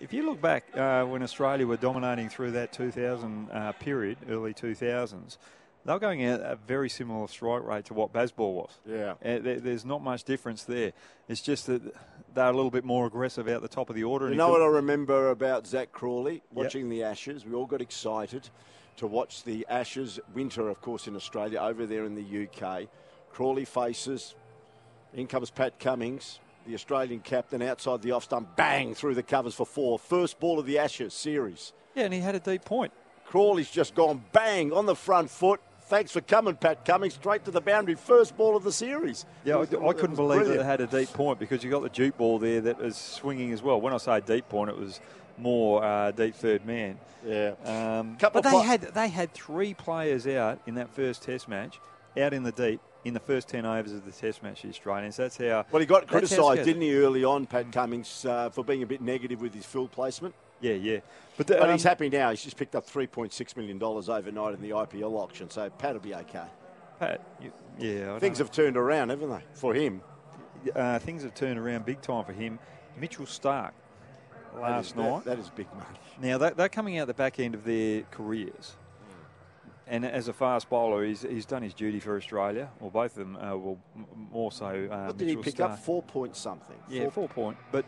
If 0.00 0.14
you 0.14 0.24
look 0.24 0.40
back 0.40 0.64
uh, 0.74 1.04
when 1.04 1.22
Australia 1.22 1.66
were 1.66 1.76
dominating 1.76 2.30
through 2.30 2.52
that 2.52 2.72
2000 2.72 3.50
uh, 3.50 3.72
period, 3.72 4.16
early 4.30 4.54
2000s, 4.54 5.36
they 5.84 5.92
were 5.92 5.98
going 5.98 6.22
at 6.24 6.40
a 6.40 6.56
very 6.66 6.88
similar 6.88 7.26
strike 7.28 7.64
rate 7.64 7.86
to 7.86 7.94
what 7.94 8.12
Bazball 8.12 8.54
was. 8.54 8.70
Yeah. 8.86 9.12
Uh, 9.24 9.38
there's 9.42 9.84
not 9.84 10.02
much 10.02 10.24
difference 10.24 10.64
there. 10.64 10.92
It's 11.28 11.40
just 11.40 11.66
that 11.66 11.82
they're 12.34 12.46
a 12.46 12.52
little 12.52 12.70
bit 12.70 12.84
more 12.84 13.06
aggressive 13.06 13.48
out 13.48 13.62
the 13.62 13.68
top 13.68 13.88
of 13.88 13.96
the 13.96 14.04
order. 14.04 14.28
You 14.28 14.34
know 14.34 14.50
what 14.50 14.62
I 14.62 14.66
remember 14.66 15.30
about 15.30 15.66
Zach 15.66 15.90
Crawley 15.92 16.42
watching 16.52 16.82
yep. 16.82 16.90
the 16.90 17.02
Ashes? 17.04 17.46
We 17.46 17.54
all 17.54 17.66
got 17.66 17.80
excited 17.80 18.48
to 18.98 19.06
watch 19.06 19.44
the 19.44 19.66
Ashes 19.68 20.20
winter, 20.34 20.68
of 20.68 20.80
course, 20.82 21.06
in 21.06 21.16
Australia, 21.16 21.58
over 21.60 21.86
there 21.86 22.04
in 22.04 22.14
the 22.14 22.46
UK. 22.46 22.88
Crawley 23.30 23.64
faces, 23.64 24.34
in 25.14 25.26
comes 25.26 25.50
Pat 25.50 25.78
Cummins, 25.78 26.40
the 26.66 26.74
Australian 26.74 27.20
captain, 27.20 27.62
outside 27.62 28.02
the 28.02 28.12
off 28.12 28.24
stump, 28.24 28.54
bang 28.56 28.94
through 28.94 29.14
the 29.14 29.22
covers 29.22 29.54
for 29.54 29.64
four. 29.64 29.98
First 29.98 30.38
ball 30.38 30.58
of 30.58 30.66
the 30.66 30.78
Ashes 30.78 31.14
series. 31.14 31.72
Yeah, 31.94 32.04
and 32.04 32.14
he 32.14 32.20
had 32.20 32.34
a 32.34 32.40
deep 32.40 32.64
point. 32.64 32.92
Crawley's 33.26 33.70
just 33.70 33.94
gone 33.94 34.22
bang 34.32 34.72
on 34.72 34.86
the 34.86 34.96
front 34.96 35.30
foot. 35.30 35.60
Thanks 35.90 36.12
for 36.12 36.20
coming, 36.20 36.54
Pat 36.54 36.84
Cummins, 36.84 37.14
straight 37.14 37.44
to 37.46 37.50
the 37.50 37.60
boundary. 37.60 37.96
First 37.96 38.36
ball 38.36 38.56
of 38.56 38.62
the 38.62 38.70
series. 38.70 39.26
Yeah, 39.44 39.56
I, 39.56 39.62
I 39.62 39.92
couldn't 39.92 40.14
believe 40.14 40.46
that 40.46 40.60
it 40.60 40.64
had 40.64 40.80
a 40.80 40.86
deep 40.86 41.08
point 41.08 41.40
because 41.40 41.64
you 41.64 41.70
got 41.70 41.82
the 41.82 41.88
Duke 41.88 42.16
ball 42.16 42.38
there 42.38 42.60
that 42.60 42.78
was 42.78 42.96
swinging 42.96 43.50
as 43.50 43.60
well. 43.60 43.80
When 43.80 43.92
I 43.92 43.96
say 43.96 44.20
deep 44.20 44.48
point, 44.48 44.70
it 44.70 44.78
was 44.78 45.00
more 45.36 45.82
uh, 45.82 46.12
deep 46.12 46.36
third 46.36 46.64
man. 46.64 46.96
Yeah. 47.26 47.54
Um, 47.64 48.16
but 48.20 48.44
they 48.44 48.62
had 48.62 48.82
they 48.82 49.08
had 49.08 49.34
three 49.34 49.74
players 49.74 50.28
out 50.28 50.60
in 50.64 50.76
that 50.76 50.90
first 50.90 51.24
Test 51.24 51.48
match, 51.48 51.80
out 52.16 52.32
in 52.32 52.44
the 52.44 52.52
deep 52.52 52.80
in 53.04 53.12
the 53.12 53.18
first 53.18 53.48
10 53.48 53.66
overs 53.66 53.92
of 53.92 54.04
the 54.04 54.12
Test 54.12 54.44
match, 54.44 54.62
the 54.62 54.68
Australians. 54.68 55.16
That's 55.16 55.38
how. 55.38 55.66
Well, 55.72 55.80
he 55.80 55.86
got 55.86 56.06
criticised, 56.06 56.66
didn't 56.66 56.82
he, 56.82 56.94
early 56.94 57.24
on, 57.24 57.46
Pat 57.46 57.72
Cummins, 57.72 58.24
uh, 58.24 58.50
for 58.50 58.62
being 58.62 58.84
a 58.84 58.86
bit 58.86 59.00
negative 59.00 59.40
with 59.40 59.54
his 59.54 59.66
field 59.66 59.90
placement? 59.90 60.36
Yeah, 60.60 60.74
yeah. 60.74 61.00
But, 61.36 61.46
the, 61.46 61.54
but 61.54 61.64
um, 61.64 61.72
he's 61.72 61.82
happy 61.82 62.08
now. 62.08 62.30
He's 62.30 62.42
just 62.42 62.56
picked 62.56 62.74
up 62.76 62.86
$3.6 62.86 63.56
million 63.56 63.82
overnight 63.82 64.54
in 64.54 64.60
the 64.60 64.70
IPL 64.70 65.12
auction, 65.12 65.48
so 65.48 65.70
Pat 65.70 65.94
will 65.94 66.00
be 66.00 66.14
okay. 66.14 66.44
Pat, 66.98 67.20
you, 67.40 67.52
yeah. 67.78 68.14
I 68.14 68.18
things 68.18 68.38
have 68.38 68.52
turned 68.52 68.76
around, 68.76 69.08
haven't 69.08 69.30
they, 69.30 69.42
for 69.54 69.72
him? 69.72 70.02
Uh, 70.74 70.98
things 70.98 71.22
have 71.22 71.34
turned 71.34 71.58
around 71.58 71.86
big 71.86 72.02
time 72.02 72.24
for 72.24 72.32
him. 72.32 72.58
Mitchell 72.98 73.24
Starc 73.24 73.70
last 74.54 74.62
that 74.62 74.80
is, 74.80 74.94
night. 74.96 75.24
That, 75.24 75.36
that 75.36 75.38
is 75.38 75.50
big 75.50 75.68
money. 75.72 75.98
Now, 76.20 76.36
they're 76.36 76.68
coming 76.68 76.98
out 76.98 77.06
the 77.06 77.14
back 77.14 77.40
end 77.40 77.54
of 77.54 77.64
their 77.64 78.02
careers. 78.10 78.76
And 79.86 80.04
as 80.06 80.28
a 80.28 80.32
fast 80.32 80.70
bowler, 80.70 81.04
he's, 81.04 81.22
he's 81.22 81.46
done 81.46 81.62
his 81.62 81.74
duty 81.74 81.98
for 81.98 82.16
Australia. 82.16 82.68
Well, 82.78 82.90
both 82.90 83.12
of 83.12 83.26
them, 83.26 83.36
uh, 83.36 83.56
well, 83.56 83.78
more 84.30 84.52
so. 84.52 84.66
Uh, 84.66 85.06
what 85.06 85.16
did 85.18 85.26
Mitchell 85.26 85.42
he 85.42 85.50
pick 85.50 85.56
Starc. 85.56 85.70
up? 85.72 85.78
Four 85.80 86.02
point 86.02 86.36
something. 86.36 86.76
Yeah, 86.88 87.04
four, 87.04 87.10
four 87.10 87.28
point. 87.28 87.56
But 87.72 87.84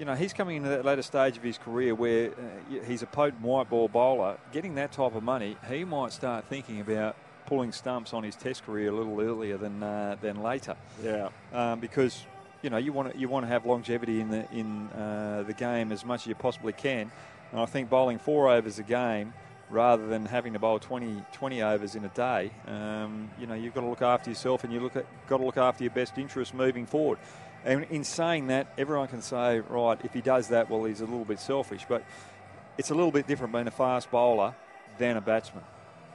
you 0.00 0.06
know, 0.06 0.14
he's 0.14 0.32
coming 0.32 0.56
into 0.56 0.70
that 0.70 0.84
later 0.86 1.02
stage 1.02 1.36
of 1.36 1.42
his 1.42 1.58
career 1.58 1.94
where 1.94 2.30
uh, 2.30 2.84
he's 2.86 3.02
a 3.02 3.06
potent 3.06 3.42
white 3.42 3.68
ball 3.68 3.86
bowler. 3.86 4.38
Getting 4.50 4.74
that 4.76 4.92
type 4.92 5.14
of 5.14 5.22
money, 5.22 5.58
he 5.68 5.84
might 5.84 6.14
start 6.14 6.46
thinking 6.46 6.80
about 6.80 7.16
pulling 7.44 7.70
stumps 7.70 8.14
on 8.14 8.22
his 8.22 8.34
Test 8.34 8.64
career 8.64 8.88
a 8.88 8.92
little 8.92 9.20
earlier 9.20 9.58
than 9.58 9.82
uh, 9.82 10.16
than 10.22 10.42
later. 10.42 10.74
Yeah, 11.04 11.28
um, 11.52 11.80
because 11.80 12.24
you 12.62 12.70
know 12.70 12.78
you 12.78 12.94
want 12.94 13.12
to 13.12 13.18
you 13.18 13.28
want 13.28 13.44
to 13.44 13.48
have 13.48 13.66
longevity 13.66 14.20
in 14.20 14.30
the 14.30 14.50
in 14.50 14.88
uh, 14.88 15.44
the 15.46 15.52
game 15.52 15.92
as 15.92 16.02
much 16.02 16.22
as 16.22 16.28
you 16.28 16.34
possibly 16.34 16.72
can. 16.72 17.12
And 17.52 17.60
I 17.60 17.66
think 17.66 17.90
bowling 17.90 18.18
four 18.18 18.48
overs 18.48 18.78
a 18.78 18.82
game 18.82 19.34
rather 19.68 20.08
than 20.08 20.24
having 20.24 20.52
to 20.52 20.58
bowl 20.58 20.78
20, 20.78 21.22
20 21.32 21.62
overs 21.62 21.94
in 21.94 22.04
a 22.04 22.08
day, 22.08 22.50
um, 22.66 23.30
you 23.38 23.46
know, 23.46 23.54
you've 23.54 23.72
got 23.74 23.82
to 23.82 23.86
look 23.86 24.02
after 24.02 24.28
yourself 24.28 24.64
and 24.64 24.72
you 24.72 24.80
look 24.80 24.96
at, 24.96 25.06
got 25.28 25.38
to 25.38 25.44
look 25.44 25.56
after 25.56 25.84
your 25.84 25.92
best 25.92 26.18
interests 26.18 26.52
moving 26.52 26.86
forward. 26.86 27.18
And 27.64 27.84
in 27.90 28.04
saying 28.04 28.46
that, 28.46 28.72
everyone 28.78 29.08
can 29.08 29.22
say, 29.22 29.60
right, 29.60 29.98
if 30.04 30.14
he 30.14 30.20
does 30.20 30.48
that, 30.48 30.70
well, 30.70 30.84
he's 30.84 31.00
a 31.00 31.04
little 31.04 31.24
bit 31.24 31.40
selfish. 31.40 31.84
But 31.88 32.04
it's 32.78 32.90
a 32.90 32.94
little 32.94 33.12
bit 33.12 33.26
different 33.26 33.52
being 33.52 33.66
a 33.66 33.70
fast 33.70 34.10
bowler 34.10 34.54
than 34.98 35.16
a 35.16 35.20
batsman 35.20 35.64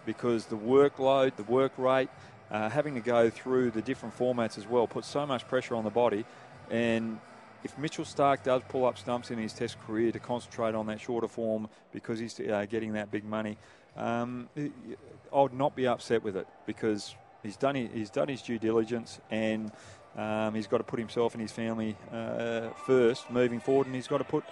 because 0.06 0.46
the 0.46 0.58
workload, 0.58 1.36
the 1.36 1.44
work 1.44 1.74
rate, 1.78 2.10
uh, 2.52 2.70
having 2.70 2.96
to 2.96 3.02
go 3.02 3.30
through 3.30 3.72
the 3.72 3.82
different 3.82 4.18
formats 4.18 4.58
as 4.58 4.68
well 4.68 4.88
puts 4.88 5.08
so 5.08 5.26
much 5.26 5.48
pressure 5.48 5.76
on 5.76 5.84
the 5.84 5.90
body. 5.90 6.26
And 6.70 7.20
if 7.64 7.78
Mitchell 7.78 8.06
Starc 8.06 8.44
does 8.44 8.62
pull 8.70 8.86
up 8.86 8.98
stumps 8.98 9.32
in 9.32 9.40
his 9.40 9.54
Test 9.54 9.80
career 9.86 10.12
to 10.12 10.20
concentrate 10.20 10.76
on 10.76 10.86
that 10.88 11.00
shorter 11.00 11.28
form 11.28 11.68
because 11.92 12.20
he's 12.20 12.40
uh, 12.40 12.66
getting 12.70 12.94
that 12.94 13.12
big 13.12 13.26
money, 13.26 13.58
um, 13.98 14.50
I 14.56 15.42
would 15.42 15.54
not 15.54 15.76
be 15.76 15.88
upset 15.88 16.24
with 16.24 16.36
it 16.38 16.48
because 16.66 17.16
he's 17.42 17.58
done 17.58 17.76
his, 17.76 17.90
he's 17.92 18.10
done 18.10 18.28
his 18.28 18.42
due 18.42 18.60
diligence 18.60 19.20
and 19.32 19.72
um, 20.18 20.56
he's 20.56 20.68
got 20.68 20.78
to 20.78 20.84
put 20.84 21.00
himself 21.00 21.34
and 21.34 21.42
his 21.42 21.52
family 21.52 21.96
uh, 22.12 22.70
first 22.86 23.30
moving 23.30 23.60
forward, 23.60 23.88
and 23.88 23.96
he's 23.96 24.08
got 24.08 24.20
to 24.20 24.24
put 24.24 24.44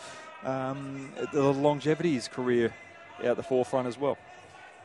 um, 0.44 1.12
the 1.32 1.42
longevity 1.42 2.10
of 2.10 2.16
his 2.16 2.28
career 2.28 2.74
out 3.24 3.38
the 3.38 3.44
forefront 3.44 3.88
as 3.88 3.98
well. 3.98 4.18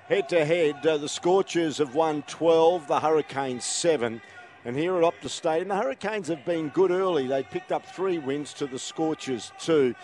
Head 0.08 0.28
to 0.30 0.44
head, 0.44 0.86
uh, 0.86 0.96
the 0.96 1.08
Scorchers 1.08 1.78
have 1.78 1.94
won 1.94 2.22
12, 2.22 2.88
the 2.88 3.00
Hurricanes 3.00 3.64
7. 3.64 4.22
And 4.64 4.76
here 4.76 4.96
at 4.96 5.02
Optus 5.02 5.30
Stadium, 5.30 5.68
the 5.68 5.76
Hurricanes 5.76 6.28
have 6.28 6.44
been 6.44 6.68
good 6.70 6.90
early. 6.90 7.26
They 7.26 7.42
picked 7.42 7.72
up 7.72 7.84
three 7.84 8.18
wins 8.18 8.52
to 8.54 8.66
the 8.66 8.78
Scorchers, 8.78 9.52
two. 9.58 9.94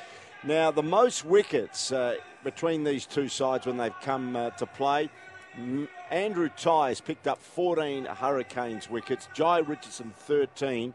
Now, 0.42 0.70
the 0.70 0.82
most 0.82 1.24
wickets 1.24 1.90
uh, 1.90 2.16
between 2.42 2.84
these 2.84 3.06
two 3.06 3.28
sides 3.28 3.66
when 3.66 3.78
they've 3.78 3.98
come 4.02 4.36
uh, 4.36 4.50
to 4.50 4.66
play 4.66 5.08
Andrew 6.10 6.48
Tye 6.48 6.94
picked 7.04 7.26
up 7.26 7.40
14 7.40 8.06
Hurricanes 8.06 8.90
wickets. 8.90 9.28
Jhye 9.34 9.66
Richardson 9.66 10.12
13. 10.16 10.94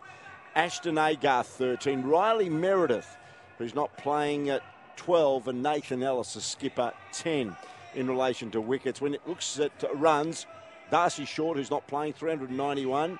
Ashton 0.55 0.97
Agar 0.97 1.43
13. 1.43 2.01
Riley 2.01 2.49
Meredith, 2.49 3.17
who's 3.57 3.75
not 3.75 3.95
playing 3.97 4.49
at 4.49 4.61
12, 4.97 5.47
and 5.47 5.63
Nathan 5.63 6.03
Ellis, 6.03 6.33
the 6.33 6.41
skipper, 6.41 6.91
10 7.13 7.55
in 7.95 8.07
relation 8.07 8.51
to 8.51 8.59
wickets. 8.59 8.99
When 8.99 9.13
it 9.13 9.21
looks 9.25 9.59
at 9.59 9.71
runs, 9.95 10.45
Darcy 10.91 11.25
Short, 11.25 11.57
who's 11.57 11.71
not 11.71 11.87
playing, 11.87 12.13
391. 12.13 13.19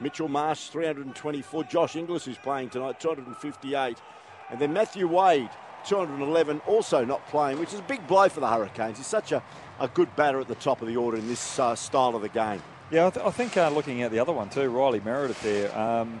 Mitchell 0.00 0.28
Marsh, 0.28 0.68
324. 0.68 1.64
Josh 1.64 1.96
Inglis, 1.96 2.24
who's 2.24 2.38
playing 2.38 2.70
tonight, 2.70 3.00
258. 3.00 3.98
And 4.50 4.60
then 4.60 4.72
Matthew 4.72 5.06
Wade, 5.06 5.50
211, 5.84 6.60
also 6.66 7.04
not 7.04 7.26
playing, 7.28 7.58
which 7.58 7.72
is 7.72 7.80
a 7.80 7.82
big 7.84 8.06
blow 8.06 8.28
for 8.28 8.40
the 8.40 8.48
Hurricanes. 8.48 8.98
He's 8.98 9.06
such 9.06 9.32
a, 9.32 9.42
a 9.80 9.88
good 9.88 10.14
batter 10.16 10.40
at 10.40 10.48
the 10.48 10.54
top 10.54 10.82
of 10.82 10.88
the 10.88 10.96
order 10.96 11.16
in 11.16 11.28
this 11.28 11.58
uh, 11.58 11.74
style 11.74 12.14
of 12.14 12.22
the 12.22 12.28
game. 12.28 12.62
Yeah, 12.90 13.06
I, 13.06 13.10
th- 13.10 13.26
I 13.26 13.30
think 13.30 13.56
uh, 13.56 13.68
looking 13.70 14.02
at 14.02 14.10
the 14.10 14.18
other 14.18 14.32
one 14.32 14.50
too, 14.50 14.68
Riley 14.68 15.00
Meredith 15.00 15.42
there. 15.42 15.76
Um, 15.76 16.20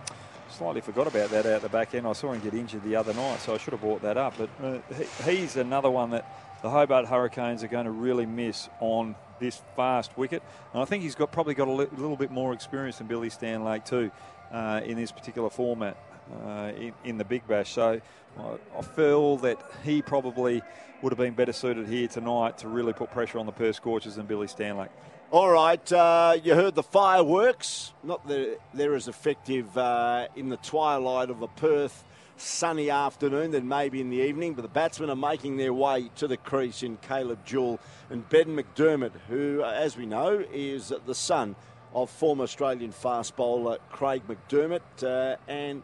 slightly 0.50 0.80
forgot 0.80 1.06
about 1.06 1.30
that 1.30 1.46
out 1.46 1.62
the 1.62 1.68
back 1.68 1.94
end. 1.94 2.06
I 2.06 2.12
saw 2.12 2.32
him 2.32 2.40
get 2.40 2.54
injured 2.54 2.82
the 2.84 2.96
other 2.96 3.12
night, 3.14 3.40
so 3.40 3.54
I 3.54 3.58
should 3.58 3.72
have 3.72 3.80
brought 3.80 4.02
that 4.02 4.16
up. 4.16 4.34
But 4.38 4.50
uh, 4.62 4.78
he, 5.24 5.36
he's 5.38 5.56
another 5.56 5.90
one 5.90 6.10
that 6.10 6.26
the 6.62 6.70
Hobart 6.70 7.06
Hurricanes 7.06 7.62
are 7.62 7.68
going 7.68 7.84
to 7.84 7.90
really 7.90 8.26
miss 8.26 8.68
on 8.80 9.14
this 9.38 9.60
fast 9.76 10.16
wicket. 10.16 10.42
And 10.72 10.80
I 10.80 10.84
think 10.84 11.02
he's 11.02 11.14
got 11.14 11.32
probably 11.32 11.54
got 11.54 11.68
a 11.68 11.72
li- 11.72 11.88
little 11.96 12.16
bit 12.16 12.30
more 12.30 12.52
experience 12.52 12.98
than 12.98 13.06
Billy 13.06 13.28
Stanlake 13.28 13.84
too 13.84 14.10
uh, 14.50 14.80
in 14.84 14.96
this 14.96 15.12
particular 15.12 15.50
format 15.50 15.96
uh, 16.44 16.72
in, 16.76 16.92
in, 17.04 17.18
the 17.18 17.24
Big 17.24 17.46
Bash. 17.46 17.72
So 17.72 18.00
I, 18.38 18.42
I 18.76 18.82
feel 18.82 19.36
that 19.38 19.60
he 19.84 20.02
probably 20.02 20.62
would 21.02 21.12
have 21.12 21.18
been 21.18 21.34
better 21.34 21.52
suited 21.52 21.86
here 21.86 22.08
tonight 22.08 22.58
to 22.58 22.68
really 22.68 22.92
put 22.92 23.10
pressure 23.10 23.38
on 23.38 23.46
the 23.46 23.52
Perth 23.52 23.76
Scorchers 23.76 24.16
than 24.16 24.26
Billy 24.26 24.46
Stanlake. 24.46 24.88
All 25.30 25.50
right, 25.50 25.92
uh, 25.92 26.36
you 26.42 26.54
heard 26.54 26.74
the 26.74 26.82
fireworks. 26.82 27.92
Not 28.02 28.26
that 28.28 28.60
they're 28.72 28.94
as 28.94 29.08
effective 29.08 29.76
uh, 29.76 30.28
in 30.36 30.48
the 30.48 30.56
twilight 30.58 31.30
of 31.30 31.42
a 31.42 31.48
Perth 31.48 32.04
sunny 32.36 32.90
afternoon 32.90 33.50
than 33.50 33.66
maybe 33.66 34.00
in 34.00 34.10
the 34.10 34.18
evening, 34.18 34.54
but 34.54 34.62
the 34.62 34.68
batsmen 34.68 35.10
are 35.10 35.16
making 35.16 35.56
their 35.56 35.72
way 35.72 36.10
to 36.16 36.26
the 36.26 36.36
crease 36.36 36.82
in 36.82 36.96
Caleb 36.98 37.44
Jewell 37.44 37.80
and 38.10 38.28
Ben 38.28 38.56
McDermott, 38.56 39.12
who, 39.28 39.62
uh, 39.62 39.70
as 39.70 39.96
we 39.96 40.06
know, 40.06 40.44
is 40.52 40.92
the 41.06 41.14
son 41.14 41.56
of 41.94 42.10
former 42.10 42.44
Australian 42.44 42.92
fast 42.92 43.36
bowler 43.36 43.78
Craig 43.90 44.22
McDermott. 44.28 45.02
Uh, 45.02 45.36
and, 45.48 45.82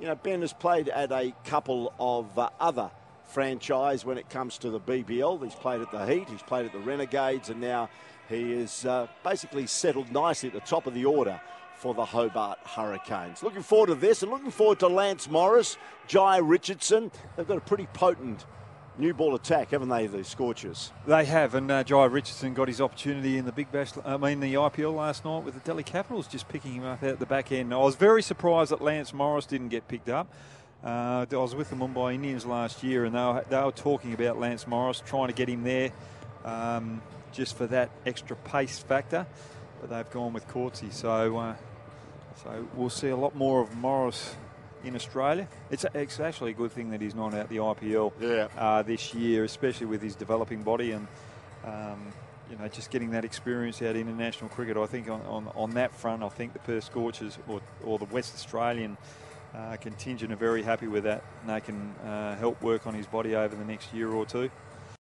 you 0.00 0.06
know, 0.06 0.14
Ben 0.14 0.40
has 0.40 0.52
played 0.52 0.88
at 0.88 1.12
a 1.12 1.32
couple 1.44 1.92
of 1.98 2.38
uh, 2.38 2.50
other 2.60 2.90
franchise 3.24 4.04
when 4.04 4.18
it 4.18 4.28
comes 4.28 4.58
to 4.58 4.70
the 4.70 4.80
BBL. 4.80 5.42
He's 5.42 5.54
played 5.54 5.80
at 5.80 5.90
the 5.90 6.06
Heat, 6.06 6.28
he's 6.28 6.42
played 6.42 6.66
at 6.66 6.72
the 6.72 6.78
Renegades, 6.78 7.50
and 7.50 7.60
now 7.60 7.88
he 8.28 8.52
is 8.52 8.84
uh, 8.84 9.06
basically 9.22 9.66
settled 9.66 10.10
nicely 10.12 10.48
at 10.48 10.54
the 10.54 10.60
top 10.60 10.86
of 10.86 10.94
the 10.94 11.04
order 11.04 11.40
for 11.76 11.94
the 11.94 12.04
Hobart 12.04 12.58
Hurricanes. 12.64 13.42
Looking 13.42 13.62
forward 13.62 13.88
to 13.88 13.94
this 13.94 14.22
and 14.22 14.30
looking 14.30 14.50
forward 14.50 14.78
to 14.80 14.88
Lance 14.88 15.28
Morris, 15.28 15.76
Jhye 16.08 16.40
Richardson. 16.42 17.10
They've 17.36 17.46
got 17.46 17.58
a 17.58 17.62
pretty 17.62 17.86
potent 17.92 18.46
new 18.98 19.14
ball 19.14 19.34
attack, 19.34 19.70
haven't 19.70 19.88
they, 19.88 20.06
the 20.06 20.24
Scorchers? 20.24 20.92
They 21.06 21.24
have, 21.24 21.54
and 21.54 21.70
uh, 21.70 21.84
Jhye 21.84 22.10
Richardson 22.10 22.54
got 22.54 22.68
his 22.68 22.80
opportunity 22.80 23.38
in 23.38 23.44
the 23.44 23.52
Big 23.52 23.70
Bash, 23.72 23.92
I 24.04 24.16
mean, 24.16 24.40
the 24.40 24.54
IPL 24.54 24.94
last 24.94 25.24
night 25.24 25.44
with 25.44 25.54
the 25.54 25.60
Delhi 25.60 25.82
Capitals 25.82 26.26
just 26.26 26.48
picking 26.48 26.74
him 26.74 26.84
up 26.84 27.02
at 27.02 27.18
the 27.18 27.26
back 27.26 27.52
end. 27.52 27.72
I 27.74 27.78
was 27.78 27.96
very 27.96 28.22
surprised 28.22 28.70
that 28.70 28.82
Lance 28.82 29.12
Morris 29.12 29.46
didn't 29.46 29.68
get 29.68 29.88
picked 29.88 30.08
up. 30.08 30.28
Uh, 30.82 31.24
I 31.30 31.36
was 31.36 31.54
with 31.54 31.70
the 31.70 31.76
Mumbai 31.76 32.14
Indians 32.14 32.44
last 32.44 32.82
year, 32.82 33.04
and 33.04 33.14
they 33.14 33.20
were, 33.20 33.44
they 33.48 33.62
were 33.62 33.72
talking 33.72 34.12
about 34.12 34.38
Lance 34.38 34.66
Morris, 34.66 35.02
trying 35.04 35.28
to 35.28 35.34
get 35.34 35.48
him 35.48 35.64
there 35.64 35.90
um, 36.44 37.00
just 37.32 37.56
for 37.56 37.66
that 37.68 37.90
extra 38.04 38.36
pace 38.36 38.78
factor. 38.78 39.26
But 39.80 39.90
they've 39.90 40.10
gone 40.10 40.32
with 40.34 40.46
Coetzee, 40.48 40.92
so 40.92 41.36
uh, 41.38 41.54
so 42.42 42.68
we'll 42.74 42.90
see 42.90 43.08
a 43.08 43.16
lot 43.16 43.34
more 43.34 43.60
of 43.60 43.74
Morris 43.76 44.34
in 44.84 44.94
Australia. 44.94 45.48
It's, 45.70 45.84
it's 45.94 46.20
actually 46.20 46.52
a 46.52 46.54
good 46.54 46.72
thing 46.72 46.90
that 46.90 47.00
he's 47.00 47.14
not 47.14 47.34
out 47.34 47.48
the 47.48 47.56
IPL 47.56 48.12
yeah. 48.20 48.48
uh, 48.56 48.82
this 48.82 49.14
year, 49.14 49.44
especially 49.44 49.86
with 49.86 50.02
his 50.02 50.14
developing 50.14 50.62
body 50.62 50.92
and. 50.92 51.06
Um, 51.64 52.12
you 52.50 52.58
know, 52.58 52.68
just 52.68 52.90
getting 52.90 53.12
that 53.12 53.24
experience 53.24 53.80
out 53.80 53.96
international 53.96 54.50
cricket, 54.50 54.76
I 54.76 54.84
think 54.84 55.08
on, 55.08 55.22
on, 55.22 55.50
on 55.56 55.70
that 55.72 55.94
front, 55.94 56.22
I 56.22 56.28
think 56.28 56.52
the 56.52 56.58
Perth 56.58 56.84
Scorchers 56.84 57.38
or, 57.48 57.62
or 57.82 57.98
the 57.98 58.04
West 58.04 58.34
Australian 58.34 58.98
uh, 59.54 59.76
contingent 59.76 60.32
are 60.32 60.36
very 60.36 60.62
happy 60.62 60.86
with 60.86 61.04
that. 61.04 61.24
And 61.40 61.50
they 61.50 61.60
can 61.60 61.94
uh, 62.04 62.36
help 62.36 62.60
work 62.62 62.86
on 62.86 62.94
his 62.94 63.06
body 63.06 63.34
over 63.34 63.54
the 63.54 63.64
next 63.64 63.94
year 63.94 64.10
or 64.10 64.26
two. 64.26 64.50